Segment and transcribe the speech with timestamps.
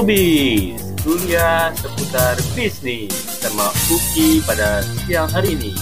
[0.00, 5.76] Kubis, kuliah seputar bisnis sama Uki pada siang hari ini.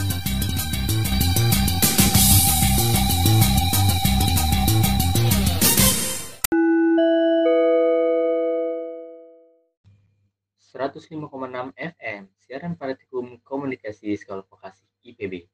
[11.46, 14.82] enam FM, siaran praktikum komunikasi sekolah vokasi
[15.14, 15.46] IPB.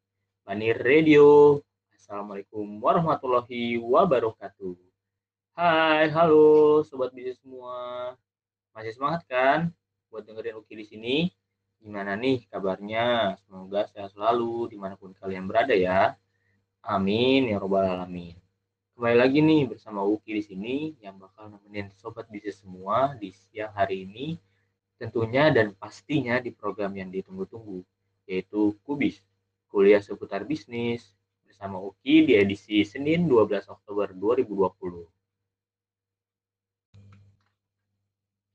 [0.48, 1.60] Mani Radio.
[1.92, 4.72] Assalamualaikum warahmatullahi wabarakatuh.
[5.52, 8.16] Hai, halo sobat bisnis semua.
[8.74, 9.70] Masih semangat kan
[10.10, 11.16] buat dengerin Uki di sini?
[11.78, 13.38] Gimana nih kabarnya?
[13.46, 16.18] Semoga sehat selalu di mana pun kalian berada ya.
[16.82, 18.34] Amin ya robbal alamin.
[18.98, 23.70] Kembali lagi nih bersama Uki di sini yang bakal nemenin sobat bisnis semua di siang
[23.78, 24.42] hari ini
[24.98, 27.78] tentunya dan pastinya di program yang ditunggu-tunggu
[28.26, 29.22] yaitu Kubis,
[29.70, 31.14] kuliah seputar bisnis
[31.46, 35.06] bersama Uki di edisi Senin 12 Oktober 2020.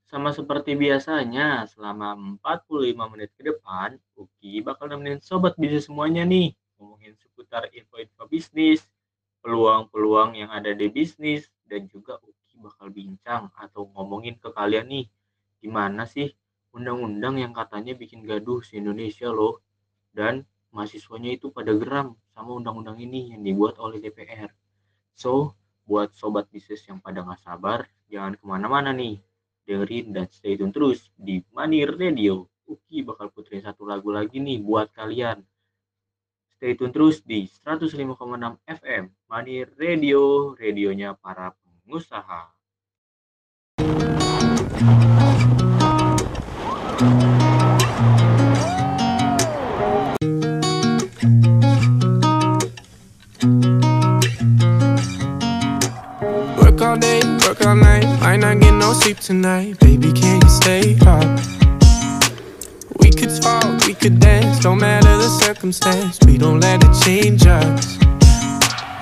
[0.09, 6.49] Sama seperti biasanya, selama 45 menit ke depan, Uki bakal nemenin sobat bisnis semuanya nih,
[6.81, 8.81] ngomongin seputar info-info bisnis,
[9.45, 15.05] peluang-peluang yang ada di bisnis, dan juga Uki bakal bincang atau ngomongin ke kalian nih,
[15.61, 16.33] gimana sih
[16.73, 19.61] undang-undang yang katanya bikin gaduh di Indonesia loh,
[20.09, 20.41] dan
[20.73, 24.49] mahasiswanya itu pada geram sama undang-undang ini yang dibuat oleh DPR.
[25.13, 25.53] So,
[25.85, 29.21] buat sobat bisnis yang pada nggak sabar, jangan ke mana-mana nih,
[29.69, 32.49] dengerin dan stay tune terus di Money Radio.
[32.65, 35.45] Uki bakal puterin satu lagu lagi nih buat kalian.
[36.57, 38.17] Stay tune terus di 105,6
[38.65, 41.53] FM Money Radio, radionya para
[41.85, 42.49] pengusaha.
[46.99, 47.38] Work
[57.59, 59.79] work all night, might not get no sleep tonight.
[59.79, 61.39] Baby, can you stay up?
[62.99, 66.19] We could talk, we could dance, don't matter the circumstance.
[66.25, 67.97] We don't let it change us.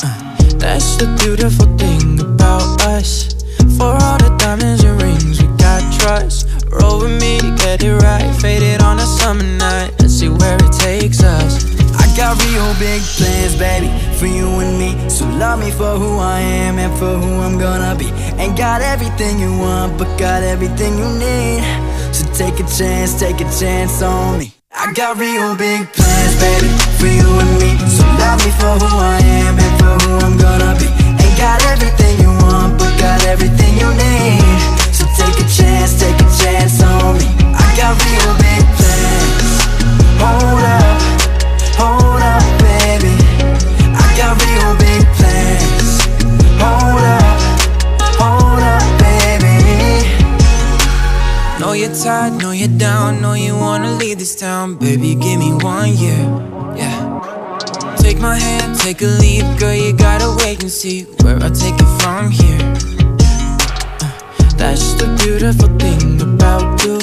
[0.04, 3.34] Uh, that's the beautiful thing about us.
[3.78, 6.48] For all the diamonds and rings, we got trust.
[6.70, 8.34] Roll with me, get it right.
[8.42, 9.94] Faded on a summer night.
[10.00, 11.87] Let's see where it takes us.
[12.18, 14.98] Got real big plans, baby, for you and me.
[15.08, 18.10] So love me for who I am and for who I'm gonna be.
[18.42, 21.62] Ain't got everything you want, but got everything you need.
[22.12, 24.52] So take a chance, take a chance on me.
[24.74, 27.78] I got real big plans, baby, for you and me.
[27.86, 30.90] So love me for who I am and for who I'm gonna be.
[31.22, 34.42] Ain't got everything you want, but got everything you need.
[34.90, 37.30] So take a chance, take a chance on me.
[37.54, 39.54] I got real big plans.
[40.18, 40.97] Hold up,
[51.88, 54.76] you're tired, know you're down, know you wanna leave this town.
[54.76, 56.20] Baby, give me one year,
[56.76, 57.96] yeah.
[57.98, 61.76] Take my hand, take a leap, girl, you gotta wait and see where I take
[61.80, 62.60] it from here.
[64.02, 64.18] Uh,
[64.58, 67.00] That's the beautiful thing about you.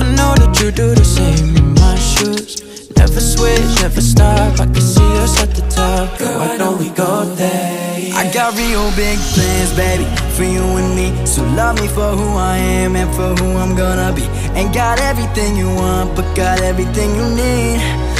[0.00, 2.90] I know that you do the same in my shoes.
[2.96, 4.60] Never switch, never stop.
[4.60, 6.18] I can see us at the top.
[6.18, 8.12] Girl, I know we go there.
[8.14, 10.04] I got real big plans, baby,
[10.34, 11.14] for you and me.
[11.26, 14.26] So love me for who I am and for who I'm gonna be.
[14.58, 17.78] Ain't got everything you want, but got everything you need.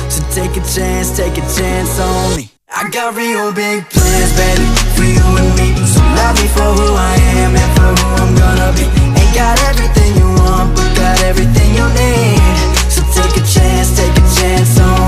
[0.08, 2.50] So take a chance, take a chance on me.
[2.70, 5.68] I got real big plans, baby, for you and me.
[5.86, 8.86] So love me for who I am and for who I'm gonna be.
[9.18, 12.38] Ain't got everything you want, but got everything you need.
[12.94, 15.03] So take a chance, take a chance on me.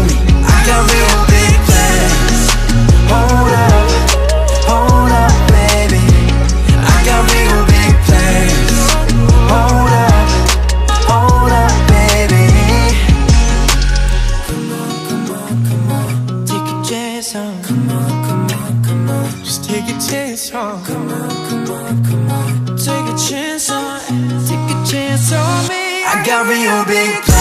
[26.26, 27.35] Got real big plans,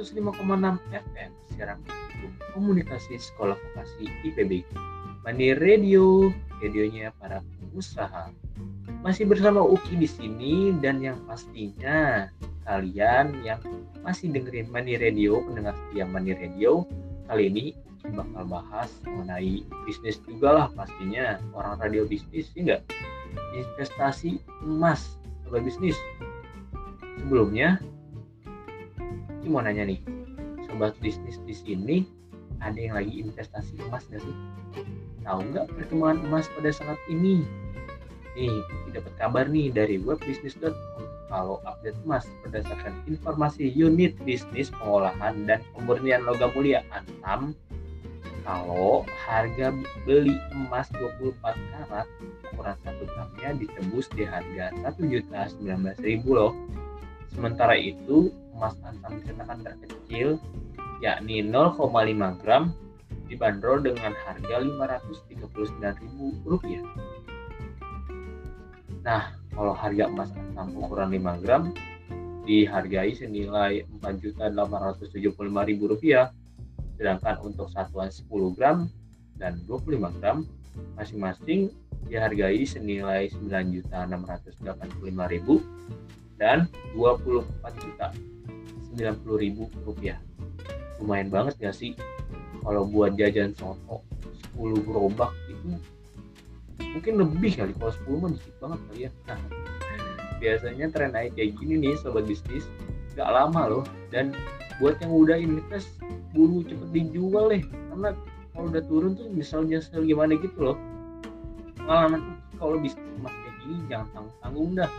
[0.00, 1.78] 105,6 FM Siaran
[2.56, 4.64] Komunikasi Sekolah Vokasi IPB
[5.20, 6.32] Money Radio,
[6.64, 8.32] radionya para pengusaha.
[9.04, 12.32] Masih bersama Uki di sini dan yang pastinya
[12.64, 13.60] kalian yang
[14.00, 16.88] masih dengerin Money Radio, pendengar setia Money Radio,
[17.28, 21.36] kali ini Uki bakal bahas mengenai bisnis juga lah pastinya.
[21.52, 22.80] Orang radio bisnis sih enggak
[23.52, 25.96] investasi emas sebagai bisnis.
[27.20, 27.76] Sebelumnya
[29.40, 30.00] Ki mau nanya nih
[30.68, 31.96] sobat bisnis di sini
[32.60, 34.36] ada yang lagi investasi emas nggak sih?
[35.24, 37.44] Tahu nggak perkembangan emas pada saat ini?
[38.36, 38.52] Nih
[38.92, 46.26] dapat kabar nih dari webbisnis.com kalau update emas berdasarkan informasi unit bisnis pengolahan dan pemurnian
[46.26, 47.54] logam mulia Antam
[48.42, 49.70] kalau harga
[50.08, 52.06] beli emas 24 karat
[52.50, 56.52] ukuran 1 gramnya ditembus di harga 1.019.000 loh.
[57.30, 60.36] Sementara itu emas antam cetakan terkecil
[61.00, 61.80] yakni 0,5
[62.44, 62.76] gram
[63.24, 66.84] dibanderol dengan harga Rp539.000.
[69.00, 71.72] Nah, kalau harga emas antam ukuran 5 gram
[72.44, 76.28] dihargai senilai Rp4.875.000
[77.00, 78.28] sedangkan untuk satuan 10
[78.60, 78.92] gram
[79.40, 80.44] dan 25 gram
[81.00, 81.72] masing-masing
[82.12, 85.00] dihargai senilai 9.685.000
[86.36, 87.40] dan 24
[87.80, 88.12] juta
[88.96, 90.18] 90.000 rupiah.
[90.98, 91.94] Lumayan banget gak sih?
[92.60, 94.04] Kalau buat jajan soto
[94.56, 95.78] 10 gerobak itu
[96.80, 97.72] mungkin lebih kali.
[97.78, 99.10] Kalau 10 mah dikit banget kali ya.
[99.30, 99.40] Nah,
[100.40, 102.66] biasanya tren naik kayak gini nih sobat bisnis.
[103.16, 103.84] Gak lama loh.
[104.12, 104.36] Dan
[104.82, 105.88] buat yang udah invest
[106.36, 107.64] buru cepet dijual deh.
[107.64, 108.12] Karena
[108.52, 110.76] kalau udah turun tuh misalnya gimana gitu loh.
[111.80, 114.90] Pengalaman kalau bisnis emas kayak gini jangan tanggung tanggung dah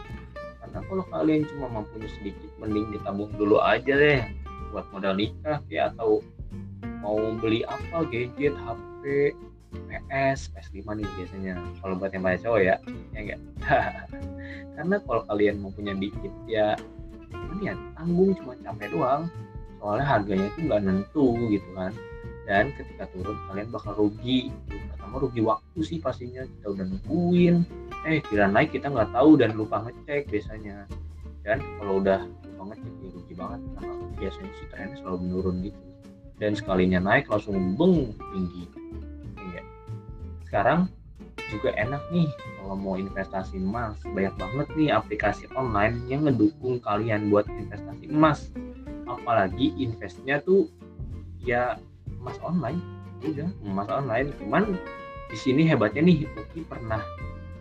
[0.71, 4.23] karena kalau kalian cuma mampunya sedikit mending ditabung dulu aja deh
[4.71, 6.23] buat modal nikah ya atau
[7.03, 9.35] mau beli apa gadget HP
[9.71, 11.53] PS PS5 nih biasanya.
[11.79, 12.75] Kalau buat yang pada cowok ya
[13.11, 13.39] ya enggak?
[14.79, 16.79] Karena kalau kalian mau punya dikit ya
[17.55, 19.23] ini ya tanggung cuma capek doang.
[19.83, 21.91] Soalnya harganya itu nggak nentu gitu kan
[22.49, 24.49] dan ketika turun kalian bakal rugi.
[24.67, 26.41] Pertama rugi waktu sih pastinya.
[26.45, 27.55] Kita udah nungguin.
[28.09, 30.89] Eh kira naik kita nggak tahu dan lupa ngecek biasanya.
[31.45, 33.59] Dan kalau udah lupa ngecek ya rugi banget.
[33.77, 35.81] Karena biasanya sih trennya selalu menurun gitu.
[36.41, 38.65] Dan sekalinya naik langsung beng tinggi.
[39.53, 39.61] Ya
[40.49, 40.89] sekarang
[41.53, 44.01] juga enak nih kalau mau investasi emas.
[44.01, 48.49] Banyak banget nih aplikasi online yang ngedukung kalian buat investasi emas.
[49.05, 50.65] Apalagi investnya tuh
[51.43, 51.77] ya
[52.21, 52.79] emas online.
[53.25, 54.29] Udah emas online.
[54.37, 54.63] Cuman
[55.33, 57.01] di sini hebatnya nih Uki pernah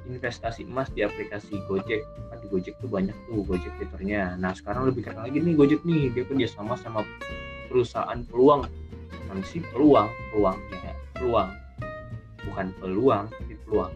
[0.04, 2.04] investasi emas di aplikasi Gojek.
[2.28, 4.36] Kan di Gojek tuh banyak tuh Gojek fiturnya.
[4.36, 6.12] Nah sekarang lebih keren lagi nih Gojek nih.
[6.12, 7.00] Dia kerja sama sama
[7.72, 8.68] perusahaan peluang.
[9.30, 11.50] Kan sih peluang peluang ya peluang.
[12.44, 13.92] Bukan peluang tapi peluang.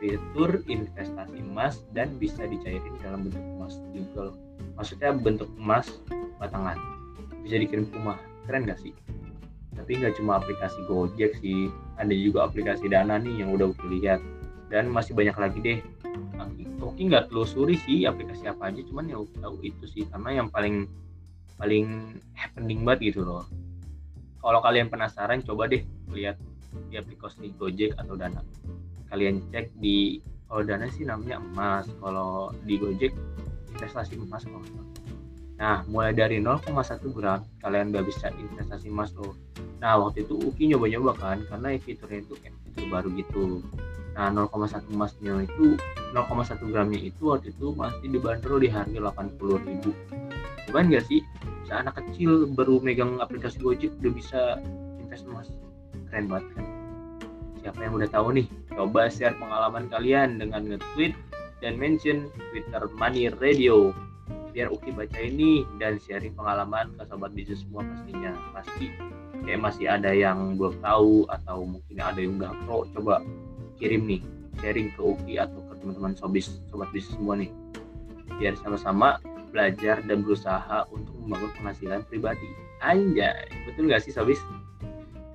[0.00, 4.32] Fitur investasi emas dan bisa dicairin dalam bentuk emas juga
[4.72, 6.00] maksudnya bentuk emas
[6.40, 6.80] batangan.
[7.44, 8.16] Bisa dikirim ke rumah.
[8.48, 8.96] Keren gak sih
[9.74, 14.20] tapi nggak cuma aplikasi Gojek sih ada juga aplikasi Dana nih yang udah gue lihat.
[14.70, 15.78] Dan masih banyak lagi deh.
[16.80, 20.88] Oke nggak telusuri sih aplikasi apa aja cuman ya tahu itu sih karena yang paling
[21.60, 23.44] paling happening banget gitu loh.
[24.40, 26.40] Kalau kalian penasaran coba deh lihat
[26.88, 28.40] di aplikasi Gojek atau Dana.
[29.12, 33.12] Kalian cek di kalau Dana sih namanya emas kalau di Gojek
[33.76, 34.64] investasi emas kalau
[35.60, 36.72] Nah, mulai dari 0,1
[37.12, 39.36] gram kalian udah bisa investasi emas loh.
[39.84, 43.60] Nah, waktu itu Uki nyoba-nyoba kan karena fiturnya itu kayak fitur baru gitu.
[44.16, 45.76] Nah, 0,1 emasnya itu
[46.16, 49.92] 0,1 gramnya itu waktu itu masih dibanderol di harga 80.000.
[50.72, 51.20] Bukan gak sih?
[51.60, 54.40] Bisa anak kecil baru megang aplikasi Gojek udah bisa
[54.96, 55.52] invest emas.
[56.08, 56.64] Keren banget kan?
[57.60, 58.48] Siapa yang udah tahu nih?
[58.72, 61.12] Coba share pengalaman kalian dengan nge-tweet
[61.60, 63.92] dan mention Twitter Money Radio
[64.50, 68.32] biar Uki baca ini dan sharing pengalaman ke sobat bisnis semua pastinya.
[68.54, 68.86] Pasti
[69.46, 73.24] kayak masih ada yang belum tahu atau mungkin ada yang udah pro coba
[73.80, 74.20] kirim nih
[74.60, 77.50] sharing ke Uki atau ke teman-teman sobis sobat bisnis semua nih.
[78.38, 79.18] Biar sama-sama
[79.50, 82.46] belajar dan berusaha untuk membangun penghasilan pribadi.
[82.80, 84.38] Anjay betul nggak sih sobis?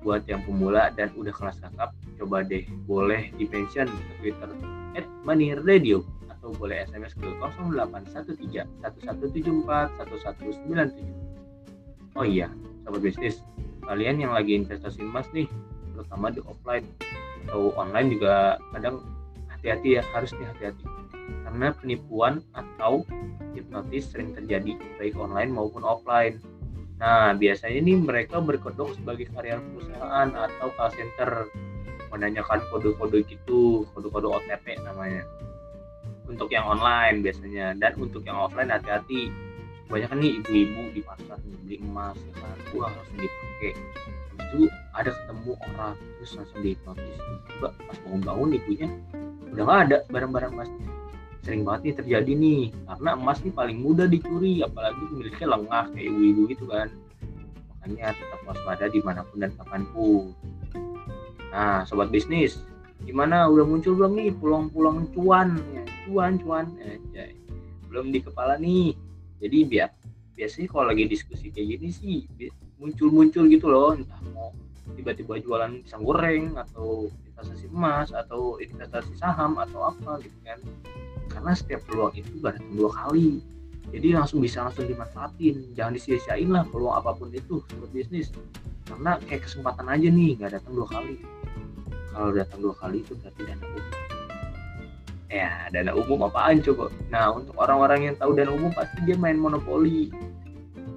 [0.06, 4.50] Buat yang pemula dan udah kelas kakap coba deh boleh di pension ke Twitter
[4.96, 6.00] at Money Radio
[6.46, 12.14] atau boleh SMS ke 0813 1174 1197.
[12.14, 12.46] Oh iya,
[12.86, 13.42] sahabat bisnis,
[13.82, 15.50] kalian yang lagi investasi emas nih,
[15.90, 16.86] terutama di offline
[17.42, 19.02] atau online juga kadang
[19.50, 20.86] hati-hati ya, harus nih hati-hati.
[21.26, 23.02] karena penipuan atau
[23.50, 26.38] hipnotis sering terjadi baik online maupun offline.
[27.02, 31.50] Nah, biasanya ini mereka berkedok sebagai karyawan perusahaan atau call center
[32.14, 35.26] menanyakan kode-kode gitu, kode-kode OTP namanya.
[36.26, 39.30] Untuk yang online biasanya dan untuk yang offline hati-hati.
[39.86, 43.72] Banyak nih ibu-ibu di pasar beli emas ya kan, wah langsung dipakai.
[44.34, 47.18] Itu ada ketemu orang terus langsung dihipnotis.
[47.54, 48.88] Coba pas bangun-bangun ibunya
[49.54, 50.86] udah nggak ada barang-barang emasnya.
[51.46, 56.06] Sering banget nih terjadi nih karena emas nih paling mudah dicuri apalagi pemiliknya lengah kayak
[56.10, 56.90] ibu-ibu gitu kan.
[57.78, 60.34] Makanya tetap waspada di mana pun dan kapan pun.
[61.54, 62.58] Nah, sobat bisnis,
[63.06, 66.66] gimana udah muncul belum nih pulang-pulang cuan, ya, cuan cuan,
[67.12, 67.28] ya,
[67.90, 68.94] belum di kepala nih.
[69.42, 69.90] Jadi biar
[70.38, 72.16] biasanya kalau lagi diskusi kayak gini sih
[72.80, 74.54] muncul-muncul gitu loh, entah mau
[74.96, 80.60] tiba-tiba jualan pisang goreng atau investasi emas atau investasi saham atau apa gitu kan.
[81.28, 83.42] Karena setiap peluang itu datang dua kali.
[83.92, 88.34] Jadi langsung bisa langsung dimanfaatin, jangan disia-siain lah peluang apa pun itu sobat bisnis.
[88.86, 91.18] Karena kayak kesempatan aja nih, nggak datang dua kali
[92.16, 94.15] kalau datang dua kali itu berarti dana umum
[95.26, 96.90] ya dana umum apaan coba?
[97.10, 100.10] Nah untuk orang-orang yang tahu dana umum pasti dia main monopoli.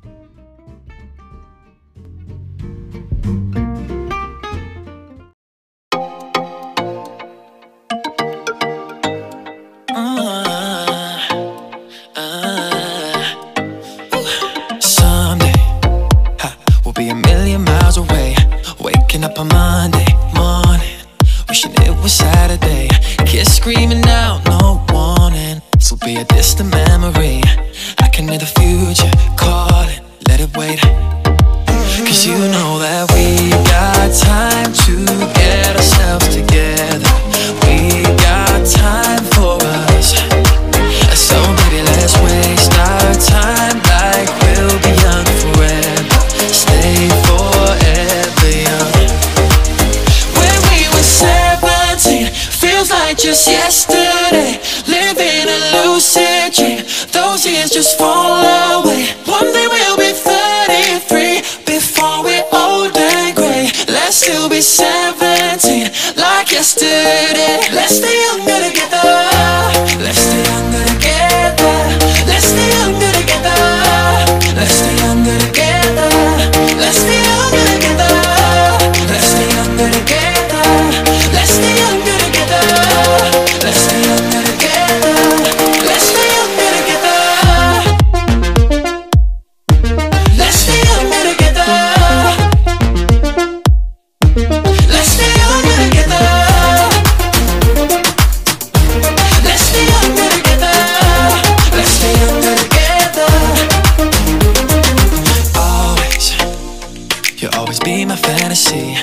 [107.38, 108.96] You'll always be my fantasy.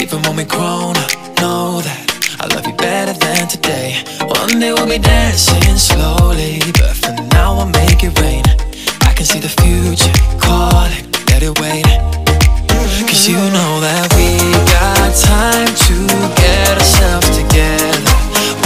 [0.00, 1.10] Even when we grown up,
[1.40, 3.96] know that I love you better than today.
[4.20, 8.44] One day we'll be dancing slowly, but for now I'll make it rain.
[9.08, 11.88] I can see the future calling, let it wait.
[13.08, 14.36] Cause you know that we
[14.76, 15.96] got time to
[16.36, 18.12] get ourselves together.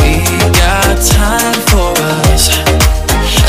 [0.02, 0.26] We
[0.59, 1.94] got time for
[2.26, 2.50] us.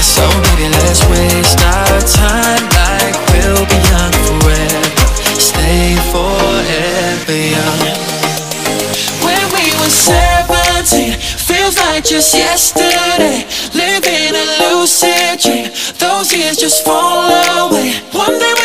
[0.05, 2.44] So baby, let's waste our time
[11.65, 13.43] feels like just yesterday.
[13.73, 17.25] Living a lucid dream, those years just fall
[17.65, 17.93] away.
[18.13, 18.64] One day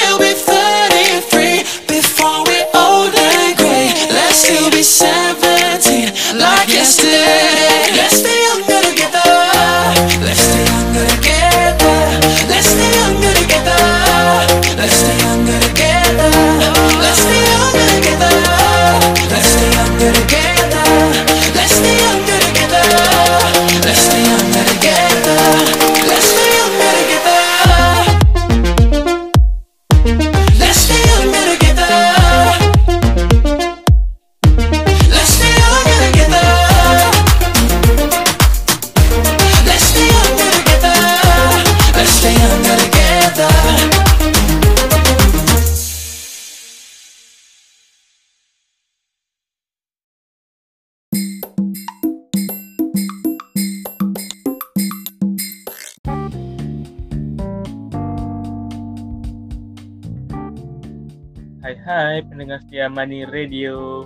[62.61, 64.05] setia Money Radio.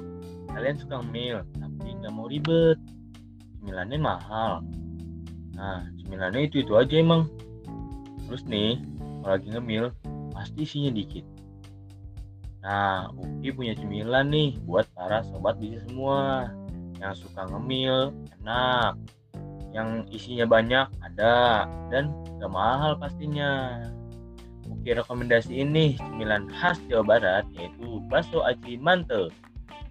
[0.54, 2.78] Kalian suka ngemil tapi nggak mau ribet.
[3.58, 4.62] Cemilannya mahal.
[5.58, 7.26] Nah cemilannya itu-itu aja emang.
[8.30, 8.78] Terus nih
[9.20, 9.84] kalau lagi ngemil
[10.30, 11.26] pasti isinya dikit.
[12.62, 16.54] Nah Uki punya cemilan nih buat para sobat bisa semua.
[17.02, 18.94] Yang suka ngemil enak.
[19.74, 21.66] Yang isinya banyak ada.
[21.90, 23.82] Dan gak mahal pastinya.
[24.64, 29.30] Uki rekomendasi ini cemilan khas Jawa Barat yaitu bakso aci mantep.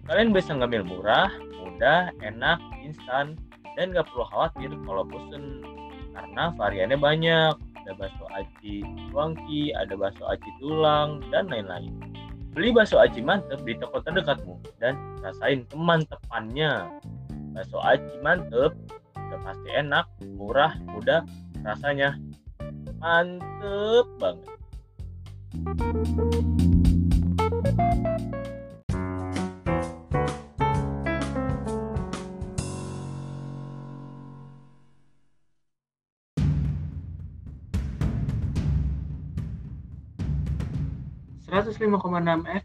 [0.04, 3.40] Kalian bisa ngambil murah, mudah, enak, instan,
[3.74, 5.64] dan gak perlu khawatir kalau bosen
[6.14, 7.54] karena variannya banyak.
[7.84, 8.80] Ada bakso aci
[9.12, 11.92] tuangki, ada bakso aci tulang, dan lain-lain.
[12.56, 16.88] Beli bakso aci mantep di toko terdekatmu dan rasain kemantepannya.
[17.52, 18.72] Bakso aci mantep
[19.18, 20.06] udah pasti enak,
[20.38, 21.26] murah, mudah,
[21.66, 22.16] rasanya
[23.02, 24.54] mantep banget.
[27.74, 27.82] 105,6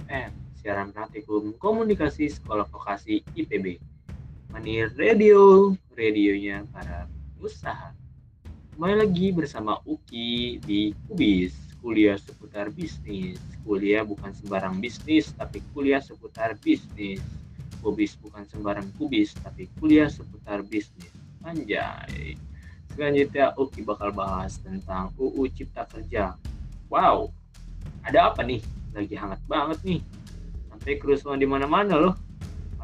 [0.06, 0.30] FM,
[0.62, 3.82] siaran praktikum komunikasi sekolah vokasi IPB.
[4.54, 7.10] Mani Radio, radionya para
[7.42, 7.98] usaha.
[8.74, 13.40] Kembali lagi bersama Uki di Kubis, kuliah seputar bisnis.
[13.64, 17.20] Kuliah bukan sembarang bisnis, tapi kuliah seputar bisnis.
[17.80, 21.12] Kubis bukan sembarang kubis, tapi kuliah seputar bisnis.
[21.48, 22.36] Anjay.
[22.92, 26.36] Selanjutnya Uki bakal bahas tentang UU Cipta Kerja.
[26.92, 27.32] Wow,
[28.04, 28.60] ada apa nih?
[28.94, 30.02] lagi hangat banget nih
[30.74, 32.16] sampai kerusuhan di mana-mana loh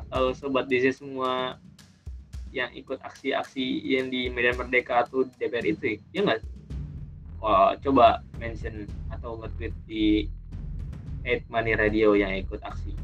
[0.05, 1.58] atau sobat DC semua
[2.53, 6.39] yang ikut aksi-aksi yang di Medan Merdeka atau DPR itu ya nggak
[7.45, 10.25] Wah, coba mention atau nge-tweet di
[11.21, 12.97] Ed Money Radio yang ikut aksi.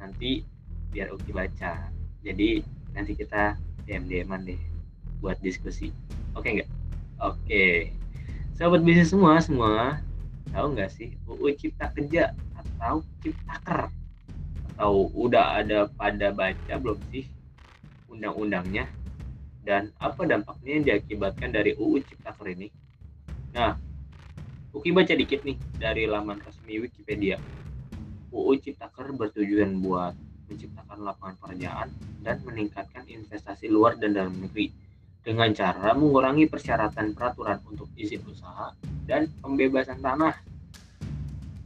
[0.00, 0.48] Nanti
[0.88, 1.92] biar Uki baca.
[2.24, 2.64] Jadi
[2.96, 3.52] nanti kita
[3.84, 4.60] DM DM deh
[5.20, 5.92] buat diskusi.
[6.32, 6.70] Oke nggak?
[7.20, 7.92] Oke.
[8.56, 10.00] Sahabat bisnis semua semua
[10.56, 13.92] tahu nggak sih UU Cipta Kerja atau Ciptaker
[14.72, 17.28] atau udah ada pada baca belum sih
[18.08, 18.88] undang-undangnya?
[19.68, 22.72] Dan apa dampaknya yang diakibatkan dari UU Ciptaker ini
[23.56, 23.72] nah
[24.76, 27.40] Uki baca dikit nih dari laman resmi Wikipedia
[28.28, 30.12] UU Ciptaker bertujuan buat
[30.52, 31.88] menciptakan lapangan pekerjaan
[32.20, 34.68] dan meningkatkan investasi luar dan dalam negeri
[35.26, 38.70] dengan cara mengurangi persyaratan peraturan untuk izin usaha
[39.10, 40.38] dan pembebasan tanah.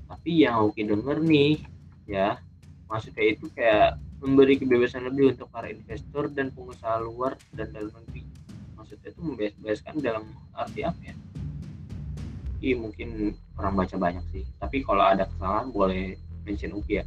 [0.09, 1.61] Tapi yang Oki denger nih,
[2.09, 2.40] ya,
[2.88, 8.24] maksudnya itu kayak memberi kebebasan lebih untuk para investor dan pengusaha luar dan dalam negeri.
[8.81, 10.24] Maksudnya itu membebaskan dalam
[10.57, 11.14] arti apa ya?
[12.61, 14.44] Ini mungkin orang baca banyak sih.
[14.61, 17.05] Tapi kalau ada kesalahan boleh mention Uki ya,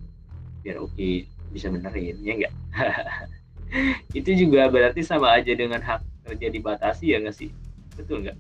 [0.66, 2.54] biar Uki bisa benerin, ya enggak?
[4.20, 7.54] itu juga berarti sama aja dengan hak kerja dibatasi ya nggak sih?
[7.94, 8.38] Betul nggak?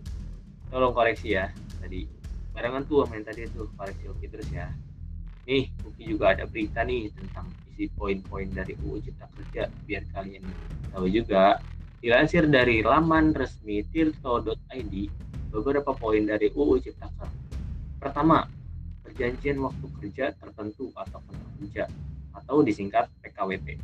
[0.73, 2.09] Tolong koreksi ya tadi.
[2.53, 4.73] Barengan tuh main tadi tuh koreksi oke terus ya.
[5.45, 10.45] Nih Uki juga ada berita nih tentang isi poin-poin dari UU Cipta Kerja biar kalian
[10.89, 11.61] tahu juga.
[12.03, 14.93] Dilansir dari laman resmi tirto.id
[15.53, 17.41] beberapa poin dari UU Cipta Kerja
[18.01, 18.49] pertama
[19.05, 21.83] perjanjian waktu kerja tertentu atau kontrak kerja
[22.33, 23.77] atau disingkat PKWT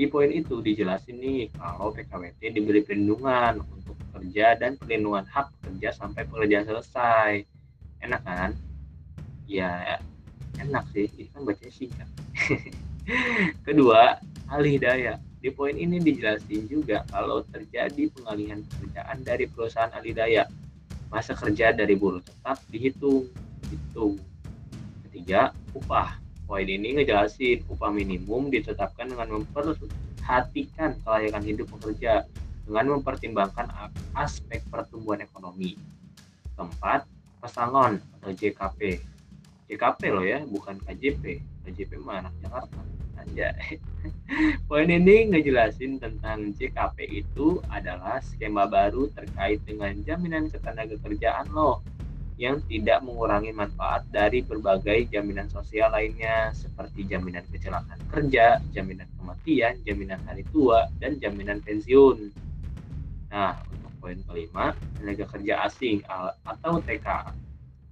[0.00, 5.92] di poin itu dijelasin nih kalau PKWT diberi perlindungan untuk pekerja dan perlindungan hak pekerja
[5.92, 7.44] sampai pekerjaan selesai.
[8.00, 8.56] Enak kan?
[9.44, 10.00] Ya
[10.56, 12.08] enak sih, ini kan bacanya singkat.
[13.66, 14.16] Kedua,
[14.48, 15.20] alih daya.
[15.40, 20.48] Di poin ini dijelasin juga kalau terjadi pengalihan pekerjaan dari perusahaan alih daya,
[21.10, 23.26] masa kerja dari buruh tetap dihitung.
[23.68, 24.16] Hitung.
[25.04, 26.20] Ketiga, upah
[26.50, 32.26] Poin ini ngejelasin upah minimum ditetapkan dengan memperhatikan kelayakan hidup pekerja
[32.66, 33.70] dengan mempertimbangkan
[34.18, 35.78] aspek pertumbuhan ekonomi.
[36.58, 37.06] Keempat,
[37.38, 38.98] pesangon atau JKP.
[39.70, 41.38] JKP loh ya, bukan KJP.
[41.70, 42.82] KJP mah anak Jakarta.
[43.20, 43.52] Aja.
[44.68, 51.84] Poin ini ngejelasin tentang JKP itu adalah skema baru terkait dengan jaminan ketenaga kerjaan loh
[52.40, 59.76] yang tidak mengurangi manfaat dari berbagai jaminan sosial lainnya seperti jaminan kecelakaan kerja, jaminan kematian,
[59.84, 62.32] jaminan hari tua, dan jaminan pensiun.
[63.28, 66.00] Nah, untuk poin kelima, tenaga kerja asing
[66.48, 67.36] atau TKA.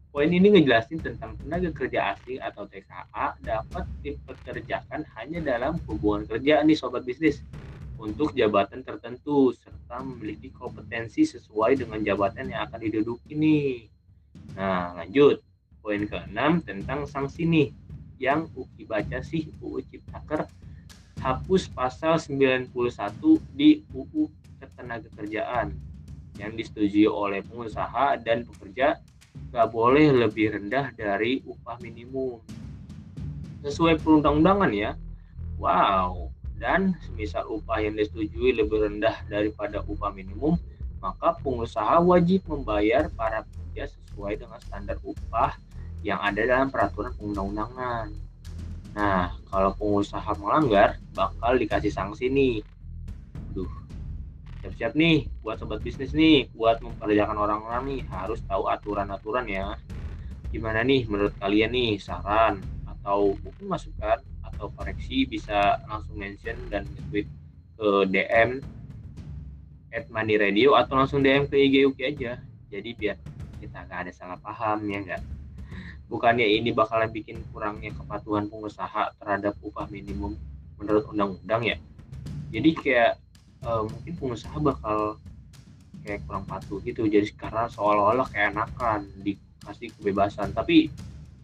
[0.09, 6.65] Poin ini ngejelasin tentang tenaga kerja asing atau TKA dapat dipekerjakan hanya dalam hubungan kerja
[6.65, 7.45] nih sobat bisnis
[8.01, 13.91] untuk jabatan tertentu serta memiliki kompetensi sesuai dengan jabatan yang akan diduduki nih.
[14.57, 15.45] Nah, lanjut.
[15.85, 17.69] Poin ke-6 tentang sanksi nih.
[18.19, 20.51] yang Uki baca sih UU Ciptaker
[21.23, 22.75] hapus pasal 91
[23.55, 24.27] di UU
[24.59, 25.71] Ketenagakerjaan
[26.35, 28.99] yang disetujui oleh pengusaha dan pekerja
[29.53, 32.39] gak boleh lebih rendah dari upah minimum
[33.65, 34.93] sesuai perundang-undangan ya
[35.59, 40.59] wow dan semisal upah yang disetujui lebih rendah daripada upah minimum
[40.99, 45.55] maka pengusaha wajib membayar para pekerja sesuai dengan standar upah
[46.03, 48.11] yang ada dalam peraturan perundang-undangan.
[48.95, 52.57] Nah, kalau pengusaha melanggar, bakal dikasih sanksi nih.
[53.55, 53.71] Duh,
[54.69, 59.81] siap-siap nih buat sobat bisnis nih, buat memperkerjakan orang-orang nih, harus tahu aturan-aturan ya.
[60.53, 66.85] Gimana nih menurut kalian nih, saran atau mungkin masukan atau koreksi bisa langsung mention dan
[67.09, 67.25] tweet
[67.81, 68.61] ke DM
[69.97, 72.37] at Money Radio atau langsung DM ke IG Uki aja.
[72.69, 73.17] Jadi biar
[73.65, 75.23] kita nggak ada salah paham ya nggak
[76.09, 80.35] bukannya ini bakalan bikin kurangnya kepatuhan pengusaha terhadap upah minimum
[80.81, 81.77] menurut undang-undang ya
[82.49, 83.13] jadi kayak
[83.65, 85.17] uh, mungkin pengusaha bakal
[86.05, 87.07] kayak kurang patuh gitu.
[87.07, 90.55] Jadi karena seolah-olah kayak enakan dikasih kebebasan.
[90.55, 90.93] Tapi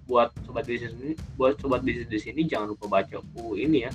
[0.04, 3.92] buat sobat bisnis ini buat sobat bisnis di sini jangan lupa baca UU ini ya.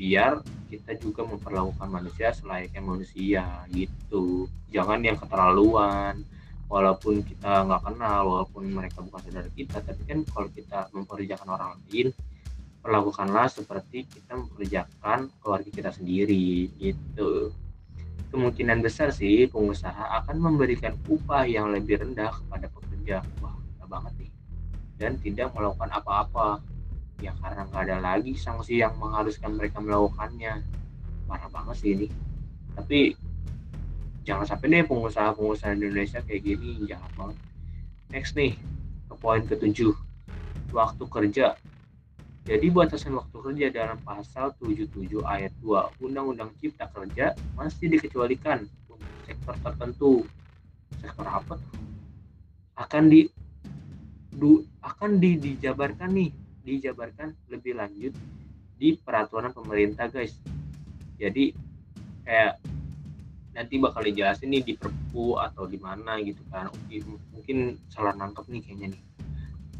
[0.00, 3.44] Biar kita juga memperlakukan manusia selayaknya manusia
[3.74, 4.46] gitu.
[4.70, 6.22] Jangan yang keterlaluan
[6.70, 9.82] walaupun kita nggak kenal walaupun mereka bukan saudara kita.
[9.82, 12.14] Tapi kan kalau kita memperkerjakan orang lain
[12.80, 17.52] perlakukanlah seperti kita memperkerjakan keluarga kita sendiri gitu.
[18.30, 23.56] Kemungkinan besar sih pengusaha akan memberikan upah yang lebih rendah kepada pekerja wah
[23.90, 24.32] banget nih.
[24.96, 26.62] Dan tidak melakukan apa-apa.
[27.20, 30.62] Ya karena nggak ada lagi sanksi yang mengharuskan mereka melakukannya.
[31.26, 32.08] Parah banget sih ini.
[32.78, 33.12] Tapi
[34.24, 37.36] jangan sampai deh pengusaha-pengusaha Indonesia kayak gini jahat banget.
[38.14, 38.56] Next nih
[39.10, 39.92] ke poin ketujuh.
[40.70, 41.58] Waktu kerja
[42.48, 49.04] jadi batasan waktu kerja dalam pasal 77 ayat 2 Undang-Undang Cipta Kerja masih dikecualikan untuk
[49.28, 50.12] sektor tertentu.
[51.04, 51.60] Sektor apa?
[52.80, 53.28] Akan di
[54.32, 56.30] du, akan di, dijabarkan nih,
[56.64, 58.16] dijabarkan lebih lanjut
[58.80, 60.32] di peraturan pemerintah, guys.
[61.20, 61.52] Jadi
[62.24, 62.56] kayak
[63.52, 66.70] nanti bakal dijelasin nih di perpu atau di mana gitu kan
[67.34, 69.02] mungkin salah nangkep nih kayaknya nih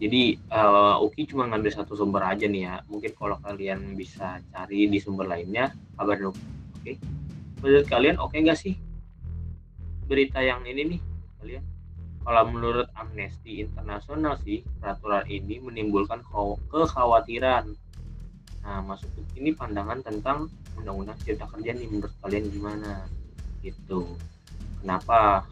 [0.01, 4.89] jadi uh, Uki cuma ngambil satu sumber aja nih ya mungkin kalau kalian bisa cari
[4.89, 6.97] di sumber lainnya kabar dong oke okay?
[7.61, 8.75] menurut kalian oke okay nggak sih
[10.09, 11.01] berita yang ini nih
[11.39, 11.65] kalian
[12.21, 16.25] kalau menurut Amnesty Internasional sih peraturan ini menimbulkan
[16.73, 17.71] kekhawatiran
[18.61, 23.09] nah masuk ini pandangan tentang undang-undang cipta kerja nih menurut kalian gimana
[23.61, 24.17] gitu.
[24.81, 25.45] Kenapa?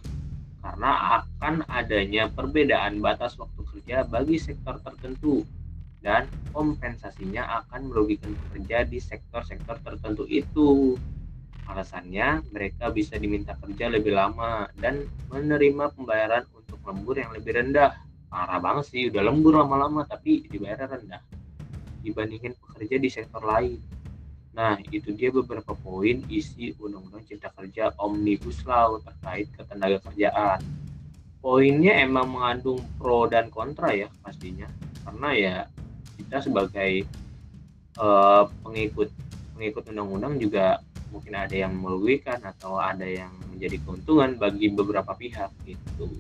[0.69, 5.41] Karena akan adanya perbedaan batas waktu kerja bagi sektor tertentu
[6.05, 10.93] dan kompensasinya akan merugikan pekerja di sektor-sektor tertentu itu.
[11.65, 17.97] Alasannya, mereka bisa diminta kerja lebih lama dan menerima pembayaran untuk lembur yang lebih rendah.
[18.29, 21.25] Parah banget sih, udah lembur lama-lama tapi dibayar rendah
[22.05, 23.81] dibandingin pekerja di sektor lain.
[24.59, 30.59] Nah, itu dia beberapa poin isi Undang-Undang Cipta Kerja Omnibus Law terkait ketenaga kerjaan.
[31.39, 34.67] Poinnya emang mengandung pro dan kontra ya pastinya,
[35.07, 35.57] karena ya
[36.19, 37.07] kita sebagai
[38.03, 39.15] uh, pengikut
[39.55, 40.83] pengikut undang-undang juga
[41.15, 46.11] mungkin ada yang merugikan atau ada yang menjadi keuntungan bagi beberapa pihak gitu.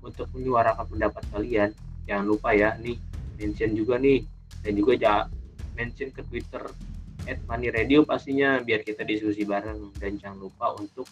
[0.00, 1.76] Untuk menyuarakan pendapat kalian,
[2.08, 2.96] jangan lupa ya nih
[3.36, 4.24] mention juga nih
[4.64, 5.14] dan juga ya
[5.76, 6.64] mention ke Twitter
[7.26, 9.92] at Money Radio pastinya biar kita diskusi bareng.
[9.98, 11.06] Dan jangan lupa untuk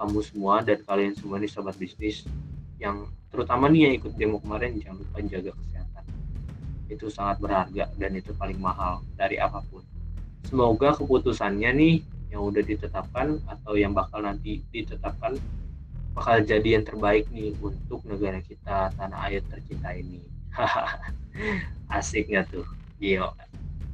[0.00, 2.24] kamu semua dan kalian semua nih sobat bisnis
[2.80, 6.04] yang terutama nih yang ikut demo kemarin jangan lupa jaga kesehatan.
[6.88, 9.84] Itu sangat berharga dan itu paling mahal dari apa pun.
[10.48, 11.94] Semoga keputusannya nih
[12.32, 15.36] yang udah ditetapkan atau yang bakal nanti ditetapkan
[16.16, 20.24] bakal jadi yang terbaik nih untuk negara kita tanah air tercinta ini.
[21.92, 22.64] Asiknya tuh.
[23.00, 23.32] Gila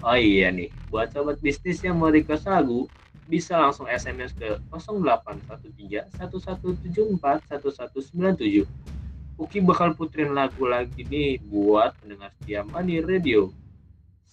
[0.05, 2.85] Oh iya nih, buat sobat bisnis yang mau request lagu,
[3.27, 8.65] bisa langsung SMS ke 0813 1174 1197.
[9.37, 13.53] Uki bakal puterin lagu lagi nih buat pendengar setia Money Radio.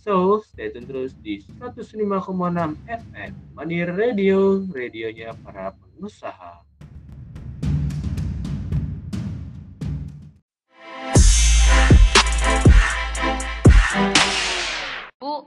[0.03, 6.62] So, stay tune terus di 105,6 FM Money Radio, radionya para pengusaha.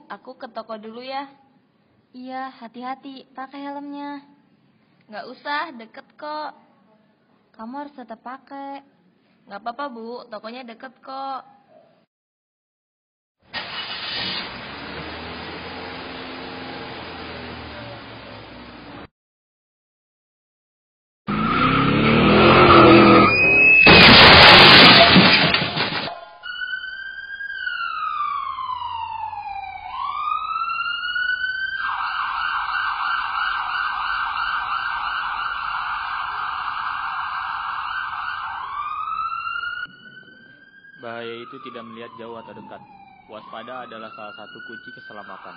[0.06, 1.30] Aku ke toko dulu ya.
[2.12, 4.24] Iya, hati-hati, pakai helmnya.
[5.08, 6.52] Nggak usah, deket kok.
[7.56, 8.84] Kamu harus tetap pakai.
[9.48, 10.26] Nggak apa-apa, Bu.
[10.28, 11.55] Tokonya deket kok.
[41.26, 42.78] Itu tidak melihat jauh atau dekat.
[43.26, 45.54] Waspada adalah salah satu kunci keselamatan.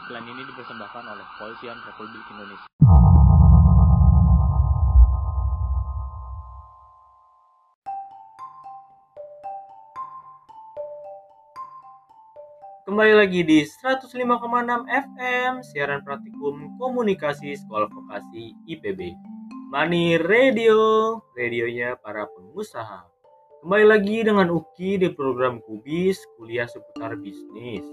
[0.00, 2.68] Iklan ini dipersembahkan oleh Kepolisian Republik Indonesia.
[12.88, 14.08] Kembali lagi di 105,6
[14.88, 19.16] FM, siaran praktikum komunikasi Sekolah Vokasi IPB.
[19.72, 23.11] Money Radio, radionya para pengusaha.
[23.62, 27.86] Kembali lagi dengan Uki di program Kubis, kuliah seputar bisnis.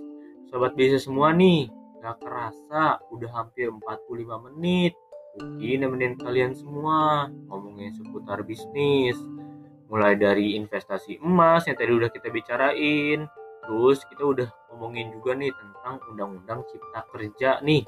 [0.50, 1.70] Sobat bisnis semua nih,
[2.02, 4.98] gak kerasa udah hampir 45 menit.
[5.38, 9.14] Uki nemenin kalian semua ngomongin seputar bisnis.
[9.94, 13.30] Mulai dari investasi emas yang tadi udah kita bicarain,
[13.70, 17.86] Terus kita udah ngomongin juga nih tentang Undang-Undang Cipta Kerja nih.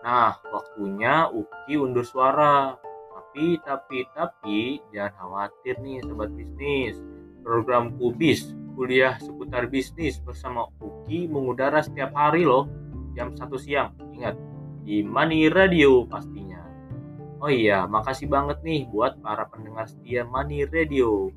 [0.00, 2.80] Nah, waktunya Uki undur suara.
[3.30, 6.98] Tapi, tapi, tapi, jangan khawatir nih sobat bisnis.
[7.46, 12.66] Program Kubis, kuliah seputar bisnis bersama Uki mengudara setiap hari loh.
[13.14, 14.34] Jam 1 siang, ingat.
[14.82, 16.58] Di Money Radio pastinya.
[17.38, 21.30] Oh iya, makasih banget nih buat para pendengar setia Money Radio.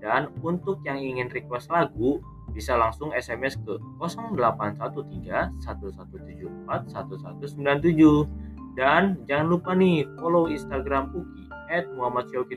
[0.00, 2.24] Dan untuk yang ingin request lagu,
[2.56, 8.32] bisa langsung SMS ke 0813 1174 1197
[8.74, 12.50] dan jangan lupa nih follow Instagram Uki at Muhammad 7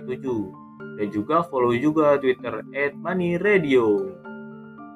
[0.97, 4.17] dan juga follow juga Twitter at Money Radio.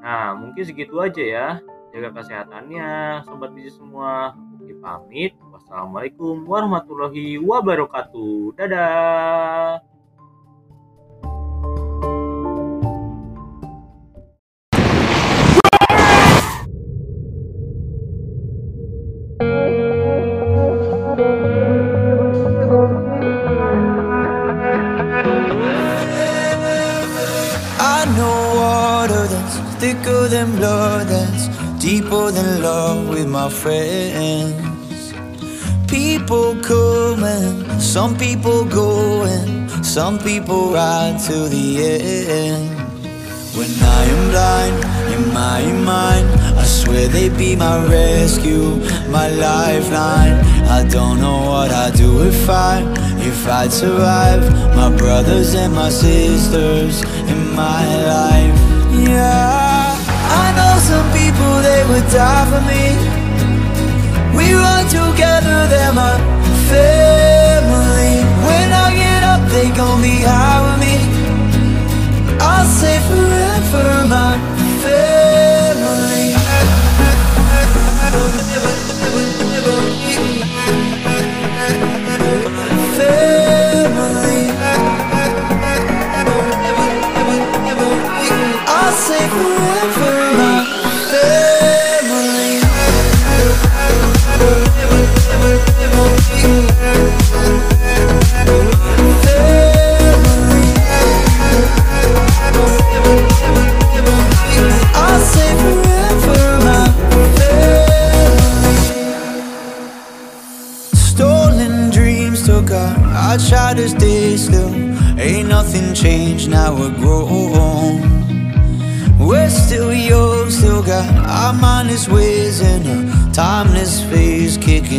[0.02, 1.48] Nah mungkin segitu aja ya.
[1.92, 4.34] Jaga kesehatannya sobat bisnis semua.
[4.58, 5.38] Uki pamit.
[5.54, 8.58] Wassalamualaikum warahmatullahi wabarakatuh.
[8.58, 9.91] Dadah
[31.22, 31.48] that's
[31.84, 35.14] deeper than love with my friends.
[35.88, 41.66] People coming, some people going, some people ride to the
[42.48, 42.70] end.
[43.58, 44.78] When I am blind
[45.16, 45.62] in my
[45.94, 46.28] mind,
[46.64, 48.68] I swear they'd be my rescue,
[49.18, 50.36] my lifeline.
[50.78, 52.76] I don't know what I'd do if I,
[53.30, 54.44] if I'd survive.
[54.76, 58.58] My brothers and my sisters in my life.
[59.08, 59.61] Yeah,
[60.40, 62.84] I know some people they would die for me.
[64.38, 66.16] We run together, they're my
[66.72, 68.14] family.
[68.48, 70.96] When I get up, they gon' be high with me.
[72.40, 74.34] I'll say forever, my
[74.84, 76.26] family.
[82.98, 84.42] Family.
[88.74, 89.91] I'll say forever,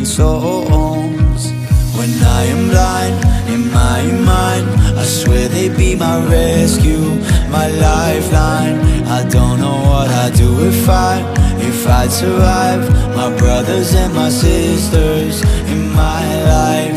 [0.03, 1.53] phase, songs.
[1.97, 3.15] When I am blind
[3.49, 4.67] in my mind,
[4.99, 8.81] I swear they'd be my rescue, my lifeline.
[9.07, 11.21] I don't know what I'd do if I,
[11.59, 12.89] if I'd survive.
[13.17, 16.97] My brothers and my sisters in my life.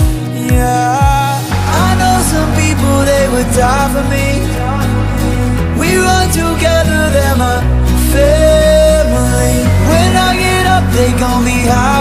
[0.52, 1.42] Yeah,
[1.84, 4.28] I know some people they would die for me.
[5.80, 7.60] We run together, they're my
[8.14, 9.56] family.
[9.92, 11.95] When I get up, they gon' be high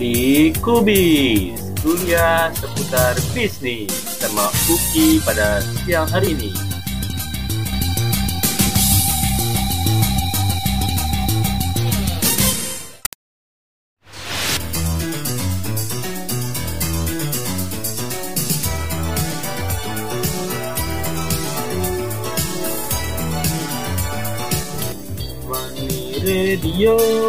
[0.00, 6.48] di Kubis, kuliah seputar bisnis sama Uki pada siang hari ini.
[26.20, 27.19] Radio